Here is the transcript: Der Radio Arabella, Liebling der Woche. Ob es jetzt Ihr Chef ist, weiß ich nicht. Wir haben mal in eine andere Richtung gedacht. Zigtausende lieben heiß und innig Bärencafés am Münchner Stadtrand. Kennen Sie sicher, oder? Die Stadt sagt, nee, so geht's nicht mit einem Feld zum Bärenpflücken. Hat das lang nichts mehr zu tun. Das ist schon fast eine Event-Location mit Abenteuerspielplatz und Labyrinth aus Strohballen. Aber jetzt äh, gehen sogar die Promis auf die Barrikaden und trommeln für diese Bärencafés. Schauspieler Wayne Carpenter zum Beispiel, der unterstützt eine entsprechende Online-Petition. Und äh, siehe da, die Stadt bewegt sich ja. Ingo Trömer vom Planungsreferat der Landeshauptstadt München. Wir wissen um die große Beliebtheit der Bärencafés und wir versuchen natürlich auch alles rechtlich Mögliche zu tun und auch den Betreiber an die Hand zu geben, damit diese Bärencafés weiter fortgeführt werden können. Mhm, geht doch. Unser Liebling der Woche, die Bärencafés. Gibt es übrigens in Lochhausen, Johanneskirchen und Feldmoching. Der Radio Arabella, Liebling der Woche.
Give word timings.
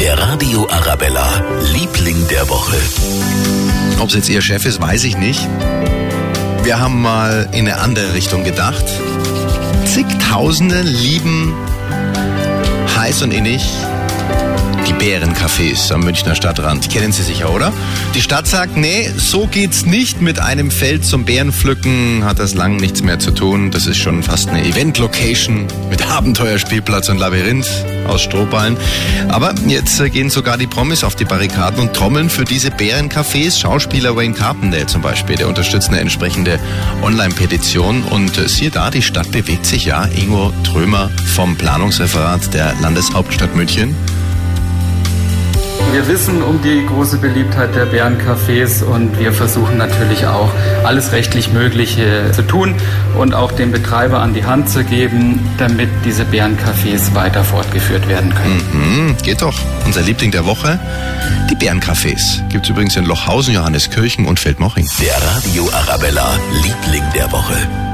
Der 0.00 0.18
Radio 0.18 0.66
Arabella, 0.70 1.44
Liebling 1.74 2.26
der 2.28 2.48
Woche. 2.48 2.76
Ob 4.00 4.08
es 4.08 4.14
jetzt 4.14 4.30
Ihr 4.30 4.40
Chef 4.40 4.64
ist, 4.64 4.80
weiß 4.80 5.04
ich 5.04 5.18
nicht. 5.18 5.46
Wir 6.62 6.80
haben 6.80 7.02
mal 7.02 7.50
in 7.52 7.68
eine 7.68 7.78
andere 7.80 8.14
Richtung 8.14 8.42
gedacht. 8.42 8.84
Zigtausende 9.84 10.80
lieben 10.80 11.52
heiß 12.96 13.20
und 13.20 13.34
innig 13.34 13.62
Bärencafés 15.00 15.90
am 15.92 16.02
Münchner 16.02 16.34
Stadtrand. 16.34 16.90
Kennen 16.90 17.10
Sie 17.10 17.22
sicher, 17.22 17.50
oder? 17.54 17.72
Die 18.14 18.20
Stadt 18.20 18.46
sagt, 18.46 18.76
nee, 18.76 19.10
so 19.16 19.46
geht's 19.46 19.86
nicht 19.86 20.20
mit 20.20 20.38
einem 20.38 20.70
Feld 20.70 21.06
zum 21.06 21.24
Bärenpflücken. 21.24 22.22
Hat 22.26 22.38
das 22.38 22.52
lang 22.52 22.76
nichts 22.76 23.02
mehr 23.02 23.18
zu 23.18 23.30
tun. 23.30 23.70
Das 23.70 23.86
ist 23.86 23.96
schon 23.96 24.22
fast 24.22 24.50
eine 24.50 24.62
Event-Location 24.62 25.66
mit 25.88 26.06
Abenteuerspielplatz 26.06 27.08
und 27.08 27.16
Labyrinth 27.16 27.66
aus 28.08 28.20
Strohballen. 28.20 28.76
Aber 29.28 29.54
jetzt 29.66 29.98
äh, 30.00 30.10
gehen 30.10 30.28
sogar 30.28 30.58
die 30.58 30.66
Promis 30.66 31.02
auf 31.02 31.16
die 31.16 31.24
Barrikaden 31.24 31.80
und 31.80 31.94
trommeln 31.94 32.28
für 32.28 32.44
diese 32.44 32.68
Bärencafés. 32.68 33.58
Schauspieler 33.58 34.14
Wayne 34.16 34.34
Carpenter 34.34 34.86
zum 34.86 35.00
Beispiel, 35.00 35.36
der 35.36 35.48
unterstützt 35.48 35.88
eine 35.88 36.00
entsprechende 36.00 36.60
Online-Petition. 37.00 38.02
Und 38.02 38.36
äh, 38.36 38.48
siehe 38.48 38.70
da, 38.70 38.90
die 38.90 39.00
Stadt 39.00 39.32
bewegt 39.32 39.64
sich 39.64 39.86
ja. 39.86 40.04
Ingo 40.04 40.52
Trömer 40.62 41.10
vom 41.34 41.56
Planungsreferat 41.56 42.52
der 42.52 42.74
Landeshauptstadt 42.82 43.56
München. 43.56 43.96
Wir 45.92 46.06
wissen 46.06 46.40
um 46.42 46.62
die 46.62 46.86
große 46.86 47.18
Beliebtheit 47.18 47.74
der 47.74 47.84
Bärencafés 47.84 48.82
und 48.84 49.18
wir 49.18 49.32
versuchen 49.32 49.76
natürlich 49.76 50.24
auch 50.24 50.50
alles 50.84 51.10
rechtlich 51.10 51.52
Mögliche 51.52 52.30
zu 52.32 52.42
tun 52.42 52.76
und 53.18 53.34
auch 53.34 53.50
den 53.50 53.72
Betreiber 53.72 54.20
an 54.20 54.32
die 54.32 54.44
Hand 54.44 54.70
zu 54.70 54.84
geben, 54.84 55.40
damit 55.58 55.88
diese 56.04 56.22
Bärencafés 56.22 57.12
weiter 57.14 57.42
fortgeführt 57.42 58.08
werden 58.08 58.32
können. 58.32 58.62
Mhm, 58.72 59.16
geht 59.24 59.42
doch. 59.42 59.58
Unser 59.84 60.02
Liebling 60.02 60.30
der 60.30 60.46
Woche, 60.46 60.78
die 61.50 61.56
Bärencafés. 61.56 62.48
Gibt 62.50 62.66
es 62.66 62.70
übrigens 62.70 62.94
in 62.96 63.04
Lochhausen, 63.04 63.54
Johanneskirchen 63.54 64.26
und 64.26 64.38
Feldmoching. 64.38 64.88
Der 65.00 65.16
Radio 65.34 65.68
Arabella, 65.72 66.38
Liebling 66.62 67.04
der 67.16 67.32
Woche. 67.32 67.89